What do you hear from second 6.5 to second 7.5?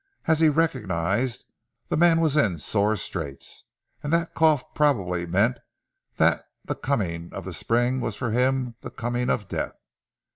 the coming of